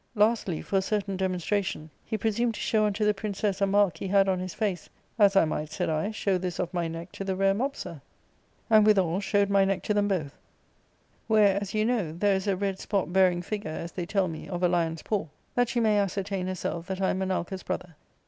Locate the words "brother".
17.63-17.95